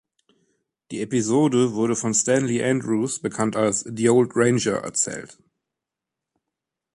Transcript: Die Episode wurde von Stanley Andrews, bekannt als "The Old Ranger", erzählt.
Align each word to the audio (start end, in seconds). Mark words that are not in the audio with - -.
Die 0.89 0.99
Episode 1.01 1.73
wurde 1.73 1.95
von 1.95 2.15
Stanley 2.15 2.63
Andrews, 2.63 3.19
bekannt 3.21 3.55
als 3.55 3.81
"The 3.81 4.09
Old 4.09 4.31
Ranger", 4.35 4.77
erzählt. 4.79 5.37